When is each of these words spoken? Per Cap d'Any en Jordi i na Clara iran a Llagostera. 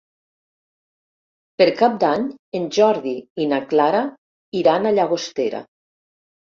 Per 1.61 1.67
Cap 1.83 1.99
d'Any 2.05 2.27
en 2.61 2.67
Jordi 2.79 3.15
i 3.45 3.49
na 3.55 3.63
Clara 3.71 4.03
iran 4.65 4.85
a 4.93 4.97
Llagostera. 5.01 5.67